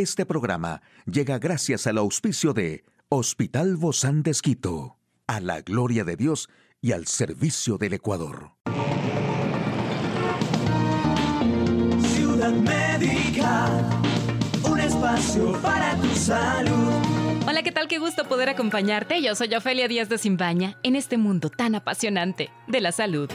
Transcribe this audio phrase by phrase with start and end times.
[0.00, 6.16] Este programa llega gracias al auspicio de Hospital Bozán de Esquito, a la gloria de
[6.16, 6.48] Dios
[6.80, 8.52] y al servicio del Ecuador.
[12.14, 13.66] Ciudad Médica,
[14.70, 16.94] un espacio para tu salud.
[17.46, 17.86] Hola, ¿qué tal?
[17.86, 19.20] Qué gusto poder acompañarte.
[19.20, 23.30] Yo soy Ofelia Díaz de Simbaña en este mundo tan apasionante de la salud.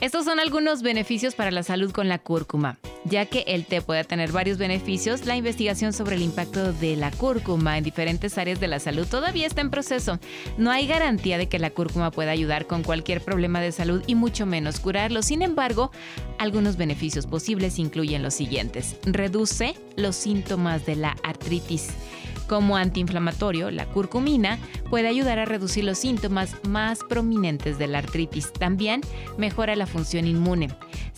[0.00, 2.78] Estos son algunos beneficios para la salud con la cúrcuma.
[3.08, 7.12] Ya que el té puede tener varios beneficios, la investigación sobre el impacto de la
[7.12, 10.18] cúrcuma en diferentes áreas de la salud todavía está en proceso.
[10.58, 14.16] No hay garantía de que la cúrcuma pueda ayudar con cualquier problema de salud y
[14.16, 15.22] mucho menos curarlo.
[15.22, 15.92] Sin embargo,
[16.38, 18.96] algunos beneficios posibles incluyen los siguientes.
[19.04, 21.90] Reduce los síntomas de la artritis.
[22.48, 28.52] Como antiinflamatorio, la curcumina puede ayudar a reducir los síntomas más prominentes de la artritis.
[28.52, 29.00] También
[29.36, 30.68] mejora la función inmune.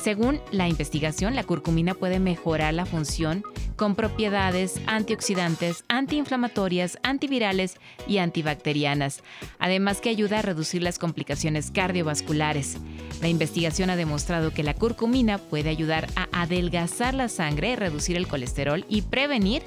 [0.03, 3.43] Según la investigación, la curcumina puede mejorar la función
[3.75, 9.23] con propiedades antioxidantes, antiinflamatorias, antivirales y antibacterianas,
[9.59, 12.77] además que ayuda a reducir las complicaciones cardiovasculares.
[13.21, 18.29] La investigación ha demostrado que la curcumina puede ayudar a adelgazar la sangre, reducir el
[18.29, 19.63] colesterol y prevenir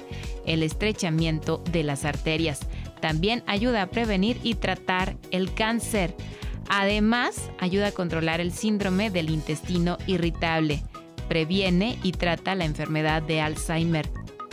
[0.46, 2.60] el estrechamiento de las arterias.
[3.00, 6.14] También ayuda a prevenir y tratar el cáncer.
[6.74, 10.82] Además, ayuda a controlar el síndrome del intestino irritable.
[11.28, 14.08] Previene y trata la enfermedad de Alzheimer.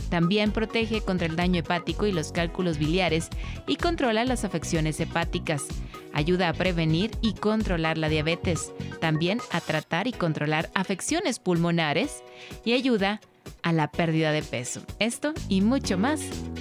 [0.10, 3.30] También protege contra el daño hepático y los cálculos biliares
[3.68, 5.64] y controla las afecciones hepáticas.
[6.12, 8.74] Ayuda a prevenir y controlar la diabetes.
[9.00, 12.22] También a tratar y controlar afecciones pulmonares
[12.66, 13.22] y ayuda
[13.64, 14.82] a la pérdida de peso.
[15.00, 16.20] Esto y mucho más,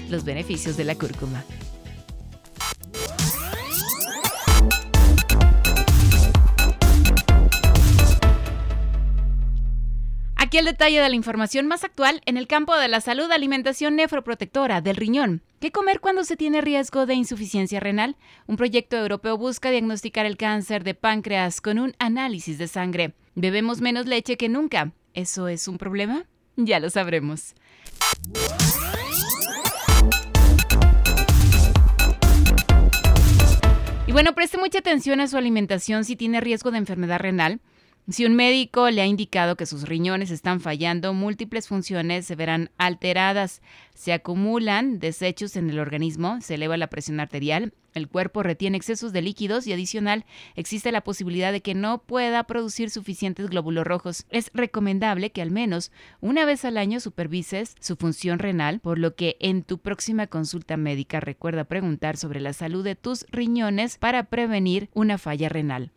[0.09, 1.43] los beneficios de la cúrcuma.
[10.49, 13.97] Aquí el detalle de la información más actual en el campo de la salud, alimentación
[13.97, 15.43] nefroprotectora del riñón.
[15.61, 18.17] ¿Qué comer cuando se tiene riesgo de insuficiencia renal?
[18.47, 23.12] Un proyecto europeo busca diagnosticar el cáncer de páncreas con un análisis de sangre.
[23.34, 24.93] Bebemos menos leche que nunca.
[25.12, 26.25] ¿Eso es un problema?
[26.56, 27.55] Ya lo sabremos.
[34.06, 37.61] Y bueno, preste mucha atención a su alimentación si tiene riesgo de enfermedad renal.
[38.11, 42.71] Si un médico le ha indicado que sus riñones están fallando, múltiples funciones se verán
[42.79, 43.61] alteradas,
[43.95, 49.13] se acumulan desechos en el organismo, se eleva la presión arterial, el cuerpo retiene excesos
[49.13, 50.25] de líquidos y adicional
[50.57, 54.25] existe la posibilidad de que no pueda producir suficientes glóbulos rojos.
[54.31, 59.17] Es recomendable que al menos una vez al año supervises su función renal, por lo
[59.17, 64.25] que en tu próxima consulta médica recuerda preguntar sobre la salud de tus riñones para
[64.25, 65.93] prevenir una falla renal.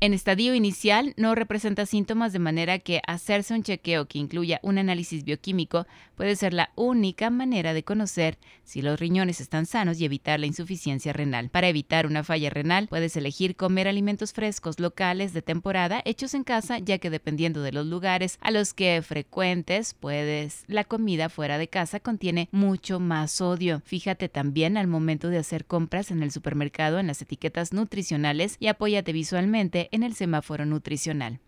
[0.00, 4.78] En estadio inicial no representa síntomas de manera que hacerse un chequeo que incluya un
[4.78, 10.04] análisis bioquímico puede ser la única manera de conocer si los riñones están sanos y
[10.04, 11.48] evitar la insuficiencia renal.
[11.48, 16.44] Para evitar una falla renal puedes elegir comer alimentos frescos locales de temporada hechos en
[16.44, 21.58] casa ya que dependiendo de los lugares a los que frecuentes puedes la comida fuera
[21.58, 23.82] de casa contiene mucho más sodio.
[23.84, 28.68] Fíjate también al momento de hacer compras en el supermercado en las etiquetas nutricionales y
[28.68, 31.40] apóyate visualmente en el semáforo nutricional.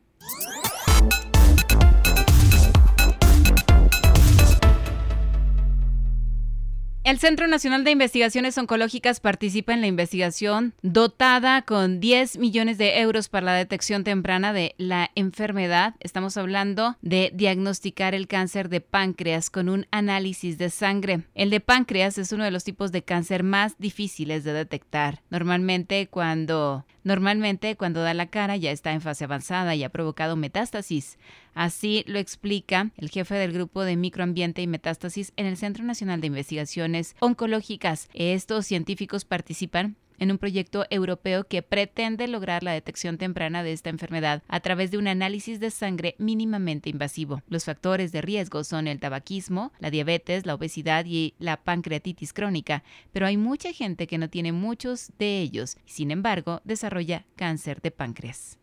[7.02, 13.00] El Centro Nacional de Investigaciones Oncológicas participa en la investigación dotada con 10 millones de
[13.00, 15.96] euros para la detección temprana de la enfermedad.
[15.98, 21.24] Estamos hablando de diagnosticar el cáncer de páncreas con un análisis de sangre.
[21.34, 25.22] El de páncreas es uno de los tipos de cáncer más difíciles de detectar.
[25.30, 30.36] Normalmente cuando Normalmente, cuando da la cara ya está en fase avanzada y ha provocado
[30.36, 31.18] metástasis.
[31.54, 36.20] Así lo explica el jefe del grupo de microambiente y metástasis en el Centro Nacional
[36.20, 38.08] de Investigaciones Oncológicas.
[38.12, 43.90] Estos científicos participan en un proyecto europeo que pretende lograr la detección temprana de esta
[43.90, 47.42] enfermedad a través de un análisis de sangre mínimamente invasivo.
[47.48, 52.84] Los factores de riesgo son el tabaquismo, la diabetes, la obesidad y la pancreatitis crónica,
[53.12, 57.80] pero hay mucha gente que no tiene muchos de ellos y sin embargo desarrolla cáncer
[57.80, 58.60] de páncreas.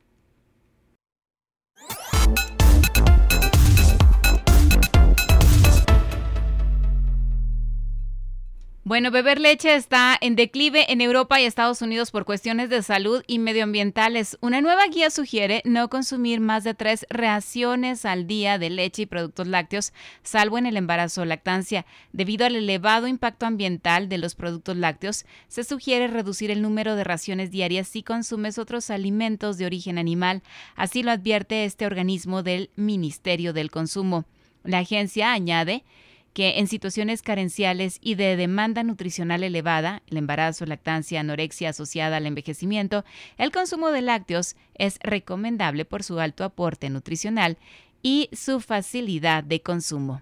[8.87, 13.21] Bueno, beber leche está en declive en Europa y Estados Unidos por cuestiones de salud
[13.27, 14.37] y medioambientales.
[14.39, 19.05] Una nueva guía sugiere no consumir más de tres raciones al día de leche y
[19.05, 19.91] productos lácteos,
[20.23, 21.85] salvo en el embarazo o lactancia.
[22.13, 27.03] Debido al elevado impacto ambiental de los productos lácteos, se sugiere reducir el número de
[27.03, 30.43] raciones diarias si consumes otros alimentos de origen animal.
[30.77, 34.23] Así lo advierte este organismo del Ministerio del Consumo.
[34.63, 35.83] La agencia añade
[36.33, 42.25] que en situaciones carenciales y de demanda nutricional elevada, el embarazo, lactancia, anorexia asociada al
[42.25, 43.05] envejecimiento,
[43.37, 47.57] el consumo de lácteos es recomendable por su alto aporte nutricional
[48.03, 50.21] y su facilidad de consumo.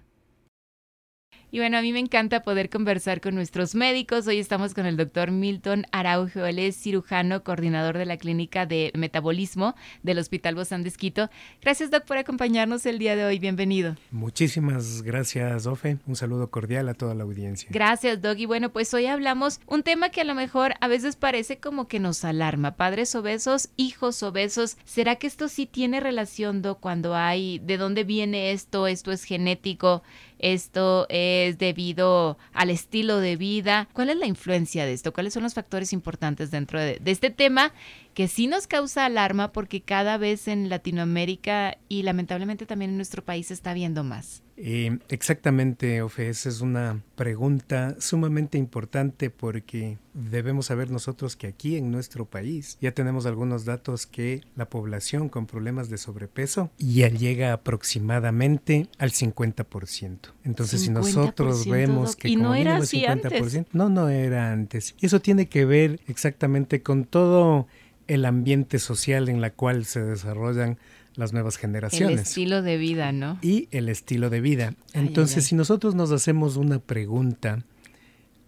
[1.52, 4.26] Y bueno, a mí me encanta poder conversar con nuestros médicos.
[4.26, 6.44] Hoy estamos con el doctor Milton Araujo.
[6.44, 11.30] Él es cirujano, coordinador de la clínica de metabolismo del Hospital Bozán de Esquito.
[11.62, 13.38] Gracias, doc, por acompañarnos el día de hoy.
[13.38, 13.94] Bienvenido.
[14.10, 15.98] Muchísimas gracias, Ofe.
[16.08, 17.68] Un saludo cordial a toda la audiencia.
[17.70, 18.36] Gracias, doc.
[18.38, 21.86] Y bueno, pues hoy hablamos un tema que a lo mejor a veces parece como
[21.86, 22.74] que nos alarma.
[22.74, 24.78] Padres obesos, hijos obesos.
[24.84, 28.88] ¿Será que esto sí tiene relación, doc, cuando hay de dónde viene esto?
[28.88, 30.02] ¿Esto es genético?
[30.38, 33.88] Esto es debido al estilo de vida.
[33.92, 35.12] ¿Cuál es la influencia de esto?
[35.12, 37.72] ¿Cuáles son los factores importantes dentro de, este tema
[38.14, 43.24] que sí nos causa alarma porque cada vez en Latinoamérica y lamentablemente también en nuestro
[43.24, 44.42] país se está viendo más?
[44.58, 51.76] Eh, exactamente, Ofe, esa es una pregunta sumamente importante porque debemos saber nosotros que aquí
[51.76, 57.08] en nuestro país ya tenemos algunos datos que la población con problemas de sobrepeso ya
[57.08, 60.18] llega aproximadamente al 50%.
[60.44, 63.66] Entonces, si nosotros vemos que ¿Y como no era así 50%, antes?
[63.74, 64.94] no, no era antes.
[65.00, 67.66] Y eso tiene que ver exactamente con todo
[68.06, 70.78] el ambiente social en la cual se desarrollan
[71.16, 73.38] las nuevas El generaciones estilo de vida, ¿no?
[73.42, 74.74] y el estilo de vida.
[74.94, 75.48] Ay, Entonces, ay, ay.
[75.48, 77.64] si nosotros nos hacemos una pregunta,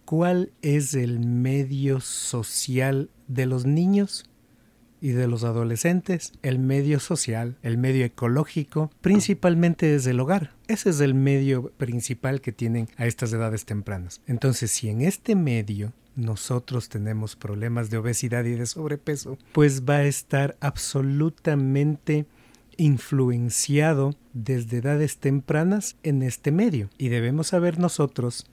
[0.05, 4.25] ¿cuál es el medio social de los niños
[5.01, 6.33] y de los adolescentes?
[6.41, 10.53] El medio social, el medio ecológico, principalmente desde el hogar.
[10.67, 14.21] Ese es el medio principal que tienen a estas edades tempranas.
[14.27, 19.97] Entonces, si en este medio nosotros tenemos problemas de obesidad y de sobrepeso, pues va
[19.97, 22.25] a estar absolutamente
[22.79, 26.89] influenciado desde edades tempranas en este medio.
[26.97, 28.47] Y debemos saber nosotros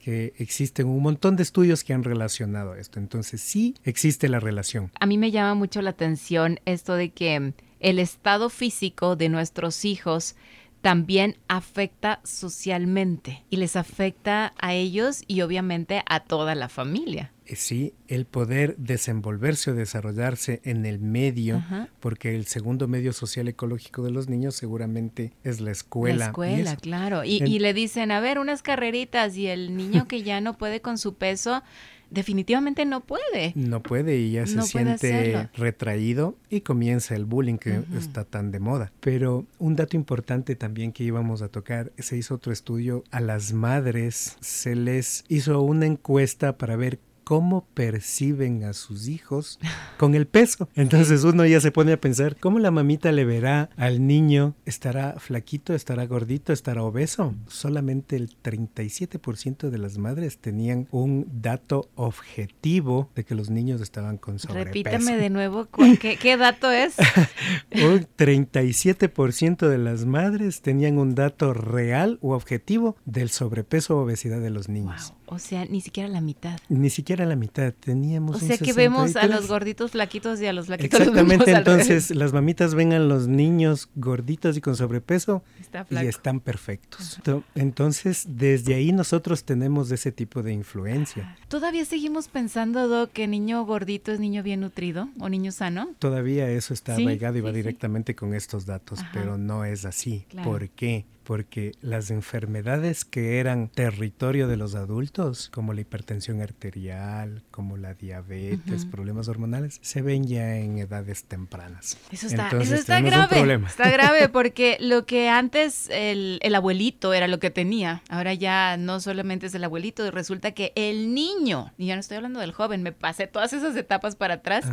[0.00, 2.98] que existen un montón de estudios que han relacionado esto.
[2.98, 4.90] Entonces sí existe la relación.
[4.98, 9.84] A mí me llama mucho la atención esto de que el estado físico de nuestros
[9.84, 10.34] hijos
[10.80, 17.32] también afecta socialmente y les afecta a ellos y obviamente a toda la familia.
[17.48, 21.88] Eh, Sí, el poder desenvolverse o desarrollarse en el medio, Ajá.
[22.00, 26.16] porque el segundo medio social ecológico de los niños seguramente es la escuela.
[26.18, 26.80] La y escuela, eso.
[26.80, 27.24] claro.
[27.24, 30.56] Y, En- y le dicen, a ver, unas carreritas y el niño que ya no
[30.58, 31.62] puede con su peso,
[32.10, 33.52] definitivamente no puede.
[33.54, 38.50] No puede y ya se No siente retraído y comienza el bullying que está tan
[38.50, 38.92] de moda.
[39.00, 43.52] Pero un dato importante también que íbamos a tocar, se hizo otro estudio a las
[43.52, 46.98] madres, se les hizo una encuesta para ver
[47.28, 49.60] cómo perciben a sus hijos
[49.98, 50.70] con el peso.
[50.74, 54.54] Entonces uno ya se pone a pensar, ¿cómo la mamita le verá al niño?
[54.64, 55.74] ¿Estará flaquito?
[55.74, 56.54] ¿Estará gordito?
[56.54, 57.34] ¿Estará obeso?
[57.46, 64.16] Solamente el 37% de las madres tenían un dato objetivo de que los niños estaban
[64.16, 64.64] con sobrepeso.
[64.64, 65.68] Repítame de nuevo,
[66.00, 66.96] ¿qué, qué dato es?
[67.74, 74.40] Un 37% de las madres tenían un dato real o objetivo del sobrepeso o obesidad
[74.40, 75.10] de los niños.
[75.10, 75.17] Wow.
[75.30, 76.58] O sea, ni siquiera la mitad.
[76.68, 79.30] Ni siquiera la mitad, teníamos O un sea que vemos a 63.
[79.40, 83.90] los gorditos flaquitos y a los flaquitos Exactamente, entonces las mamitas ven a los niños
[83.94, 87.20] gorditos y con sobrepeso Está y están perfectos.
[87.22, 91.36] To- Entonces, desde ahí nosotros tenemos ese tipo de influencia.
[91.48, 95.90] ¿Todavía seguimos pensando, Doc, que niño gordito es niño bien nutrido o niño sano?
[95.98, 97.56] Todavía eso está Sí, arraigado y va sí.
[97.56, 99.10] directamente con estos datos, Ajá.
[99.12, 100.24] pero no es así.
[100.30, 100.50] Claro.
[100.50, 101.04] ¿Por qué?
[101.28, 107.92] Porque las enfermedades que eran territorio de los adultos, como la hipertensión arterial, como la
[107.92, 111.98] diabetes, problemas hormonales, se ven ya en edades tempranas.
[112.10, 113.60] Eso está, Entonces, eso está grave.
[113.66, 118.78] Está grave porque lo que antes el, el abuelito era lo que tenía, ahora ya
[118.78, 122.52] no solamente es el abuelito, resulta que el niño, y ya no estoy hablando del
[122.52, 124.64] joven, me pasé todas esas etapas para atrás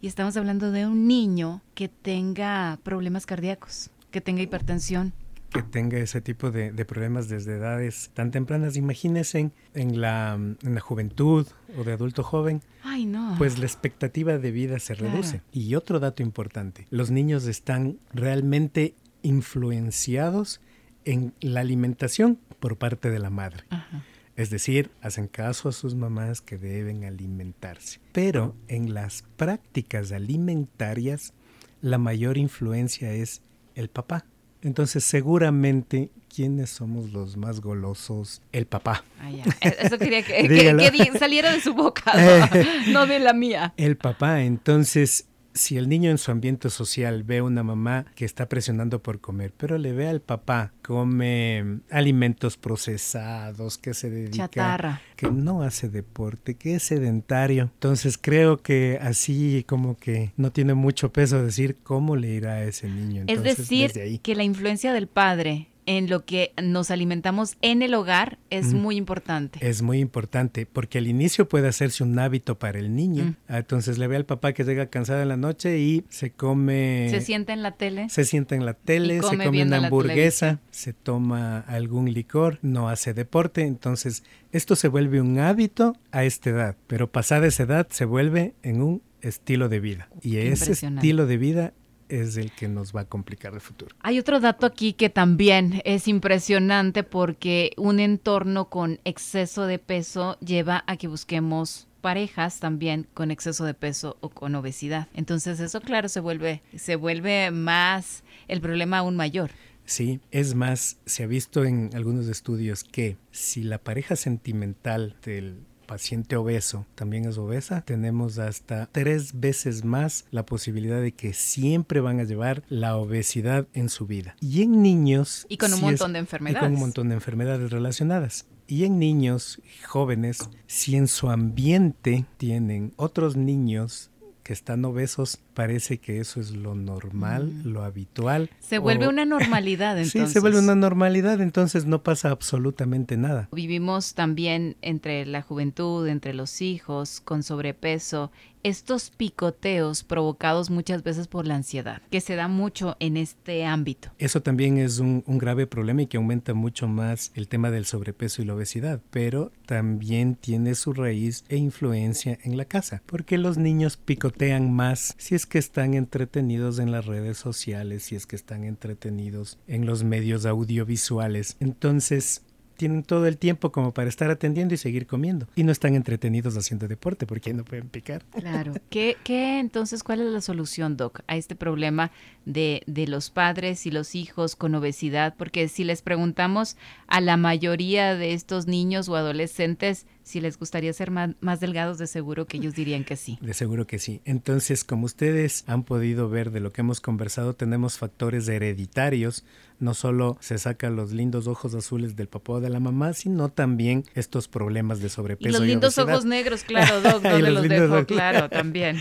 [0.00, 5.12] y estamos hablando de un niño que tenga problemas cardíacos, que tenga hipertensión.
[5.52, 8.76] Que tenga ese tipo de, de problemas desde edades tan tempranas.
[8.76, 13.34] Imagínense en, en la, en la juventud o de adulto joven, Ay, no.
[13.36, 15.12] pues la expectativa de vida se Claro.
[15.14, 15.42] reduce.
[15.52, 20.60] Y otro dato importante, los niños están realmente influenciados
[21.04, 23.64] en la alimentación por parte de la madre.
[23.70, 24.04] Ajá.
[24.36, 28.00] Es decir, hacen caso a sus mamás que deben alimentarse.
[28.12, 31.34] Pero en las prácticas alimentarias,
[31.82, 33.42] la mayor influencia es
[33.74, 34.24] el papá.
[34.62, 38.42] Entonces, seguramente, ¿quiénes somos los más golosos?
[38.52, 39.04] El papá.
[39.20, 39.44] Ah, ya.
[39.60, 42.12] Eso quería que, que- que di- saliera de su boca,
[42.86, 43.72] no, no de la mía.
[43.76, 44.42] El papá.
[44.42, 49.02] Entonces, si el niño en su ambiente social ve a una mamá que está presionando
[49.02, 55.00] por comer, pero le ve al papá come alimentos procesados, que se dedica Chatarra.
[55.16, 57.64] que no hace deporte, que es sedentario.
[57.64, 62.64] Entonces creo que así como que no tiene mucho peso decir cómo le irá a
[62.64, 63.24] ese niño.
[63.26, 64.18] Es decir, ahí.
[64.18, 68.96] que la influencia del padre en lo que nos alimentamos en el hogar es muy
[68.96, 69.58] importante.
[69.60, 73.24] Es muy importante porque al inicio puede hacerse un hábito para el niño.
[73.24, 73.36] Mm.
[73.48, 77.08] Ah, Entonces le ve al papá que llega cansado en la noche y se come...
[77.10, 78.08] Se sienta en la tele.
[78.08, 83.12] Se sienta en la tele, se come una hamburguesa, se toma algún licor, no hace
[83.12, 88.04] deporte, entonces esto se vuelve un hábito a esta edad, pero pasada esa edad se
[88.04, 90.08] vuelve en un estilo de vida.
[90.22, 91.72] Y ese estilo de vida
[92.10, 93.94] es el que nos va a complicar el futuro.
[94.00, 100.36] Hay otro dato aquí que también es impresionante porque un entorno con exceso de peso
[100.40, 105.08] lleva a que busquemos parejas también con exceso de peso o con obesidad.
[105.14, 109.50] Entonces eso claro se vuelve se vuelve más el problema aún mayor.
[109.84, 115.64] Sí, es más, se ha visto en algunos estudios que si la pareja sentimental del
[115.90, 121.98] paciente obeso también es obesa, tenemos hasta tres veces más la posibilidad de que siempre
[121.98, 124.36] van a llevar la obesidad en su vida.
[124.40, 125.46] Y en niños...
[125.48, 126.62] Y con un sí montón de Y enfermedades.
[126.62, 128.46] con un montón de enfermedades relacionadas.
[128.68, 134.12] Y en niños jóvenes, si en su ambiente tienen otros niños
[134.44, 138.44] que están obesos, parece que eso es lo normal, lo habitual.
[138.50, 138.54] Mm.
[138.60, 140.22] Se vuelve o- una normalidad entonces.
[140.28, 143.48] Sí, se vuelve una normalidad, entonces no pasa absolutamente nada.
[143.52, 148.30] Vivimos también entre la juventud, entre los hijos, con sobrepeso,
[148.62, 154.10] estos picoteos provocados muchas veces por la ansiedad, que se da mucho en este ámbito.
[154.18, 157.86] Eso también es un, un grave problema y que aumenta mucho más el tema del
[157.86, 163.38] sobrepeso y la obesidad, pero también tiene su raíz e influencia en la casa, porque
[163.38, 168.26] los niños picotean más si es que están entretenidos en las redes sociales, si es
[168.26, 171.56] que están entretenidos en los medios audiovisuales.
[171.60, 172.42] Entonces,
[172.80, 175.46] tienen todo el tiempo como para estar atendiendo y seguir comiendo.
[175.54, 178.24] Y no están entretenidos haciendo deporte porque no pueden picar.
[178.30, 178.72] Claro.
[178.88, 182.10] ¿Qué, qué entonces, cuál es la solución, Doc, a este problema
[182.46, 185.34] de, de los padres y los hijos con obesidad?
[185.36, 190.92] Porque si les preguntamos a la mayoría de estos niños o adolescentes si les gustaría
[190.92, 193.38] ser más, más delgados, de seguro que ellos dirían que sí.
[193.40, 194.20] De seguro que sí.
[194.24, 199.44] Entonces, como ustedes han podido ver de lo que hemos conversado, tenemos factores hereditarios.
[199.78, 203.48] No solo se sacan los lindos ojos azules del papá o de la mamá, sino
[203.48, 205.48] también estos problemas de sobrepeso.
[205.48, 206.14] Y los lindos obesidad.
[206.14, 207.84] ojos negros, claro, Doc, ¿dónde los los dejo?
[207.94, 208.96] ojos- Claro, también.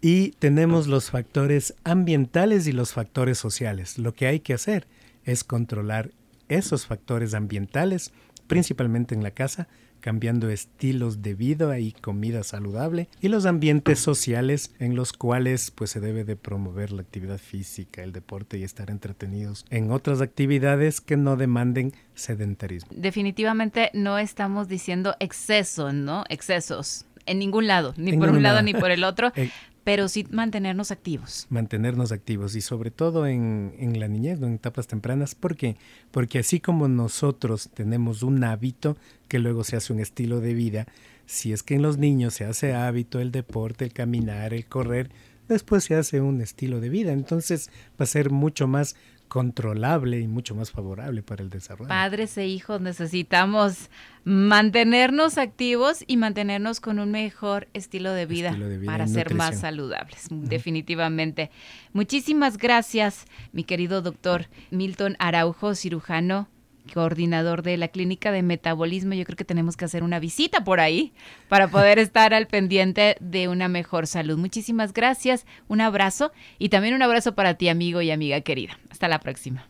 [0.00, 3.98] Y tenemos los factores ambientales y los factores sociales.
[3.98, 4.86] Lo que hay que hacer
[5.24, 6.10] es controlar
[6.48, 8.12] esos factores ambientales,
[8.46, 9.68] principalmente en la casa,
[10.00, 15.90] cambiando estilos de vida y comida saludable, y los ambientes sociales en los cuales pues
[15.90, 21.00] se debe de promover la actividad física, el deporte y estar entretenidos en otras actividades
[21.00, 22.90] que no demanden sedentarismo.
[22.94, 26.24] Definitivamente no estamos diciendo exceso, ¿no?
[26.28, 27.04] Excesos.
[27.26, 29.32] En ningún lado, ni En por un lado ni por el otro,
[29.88, 31.46] pero sí mantenernos activos.
[31.48, 35.34] mantenernos activos y sobre todo en, en la niñez, en etapas tempranas.
[35.34, 35.78] ¿Por qué?
[36.10, 40.86] Porque así como nosotros tenemos un hábito que luego se hace un estilo de vida,
[41.24, 45.08] si es que en los niños se hace hábito el deporte, el caminar, el correr,
[45.48, 47.12] después se hace un estilo de vida.
[47.12, 48.94] Entonces va a ser mucho más
[49.28, 51.88] controlable y mucho más favorable para el desarrollo.
[51.88, 53.90] Padres e hijos necesitamos
[54.24, 59.34] mantenernos activos y mantenernos con un mejor estilo de vida, Estilo de vida para ser
[59.34, 61.50] más saludables, definitivamente.
[61.92, 66.48] Muchísimas gracias, mi querido doctor Milton Araujo, cirujano
[66.88, 69.14] coordinador de la clínica de metabolismo.
[69.14, 71.12] Yo creo que tenemos que hacer una visita por ahí
[71.48, 74.38] para poder estar al pendiente de una mejor salud.
[74.38, 78.78] Muchísimas gracias, un abrazo y también un abrazo para ti, amigo y amiga querida.
[78.90, 79.66] Hasta la próxima.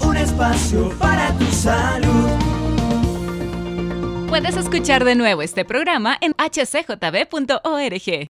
[0.00, 2.52] Un espacio para tu salud.
[4.32, 8.31] Puedes escuchar de nuevo este programa en hcjb.org.